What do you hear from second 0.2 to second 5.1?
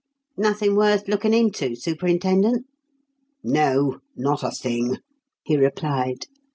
"Nothing worth looking into, superintendent?" "No not a thing!"